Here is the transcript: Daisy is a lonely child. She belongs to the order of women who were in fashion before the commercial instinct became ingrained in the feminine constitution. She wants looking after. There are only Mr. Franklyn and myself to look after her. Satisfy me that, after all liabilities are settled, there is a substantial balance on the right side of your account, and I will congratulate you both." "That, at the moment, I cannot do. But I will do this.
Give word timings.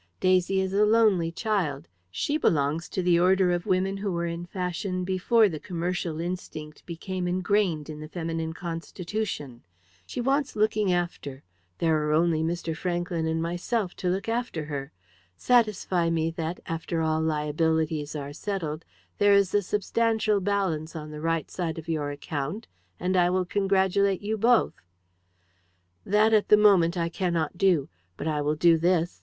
Daisy 0.19 0.59
is 0.59 0.73
a 0.73 0.83
lonely 0.83 1.31
child. 1.31 1.87
She 2.09 2.35
belongs 2.35 2.89
to 2.89 3.03
the 3.03 3.19
order 3.19 3.51
of 3.51 3.67
women 3.67 3.97
who 3.97 4.11
were 4.11 4.25
in 4.25 4.47
fashion 4.47 5.03
before 5.03 5.47
the 5.47 5.59
commercial 5.59 6.19
instinct 6.19 6.83
became 6.87 7.27
ingrained 7.27 7.87
in 7.87 7.99
the 7.99 8.07
feminine 8.07 8.53
constitution. 8.53 9.61
She 10.07 10.19
wants 10.19 10.55
looking 10.55 10.91
after. 10.91 11.43
There 11.77 12.01
are 12.01 12.13
only 12.13 12.41
Mr. 12.41 12.75
Franklyn 12.75 13.27
and 13.27 13.43
myself 13.43 13.93
to 13.97 14.09
look 14.09 14.27
after 14.27 14.65
her. 14.65 14.91
Satisfy 15.37 16.09
me 16.09 16.31
that, 16.31 16.59
after 16.65 17.03
all 17.03 17.21
liabilities 17.21 18.15
are 18.15 18.33
settled, 18.33 18.83
there 19.19 19.33
is 19.33 19.53
a 19.53 19.61
substantial 19.61 20.39
balance 20.41 20.95
on 20.95 21.11
the 21.11 21.21
right 21.21 21.51
side 21.51 21.77
of 21.77 21.87
your 21.87 22.09
account, 22.09 22.65
and 22.99 23.15
I 23.15 23.29
will 23.29 23.45
congratulate 23.45 24.21
you 24.23 24.35
both." 24.35 24.73
"That, 26.03 26.33
at 26.33 26.47
the 26.47 26.57
moment, 26.57 26.97
I 26.97 27.07
cannot 27.07 27.55
do. 27.59 27.87
But 28.17 28.27
I 28.27 28.41
will 28.41 28.55
do 28.55 28.79
this. 28.79 29.19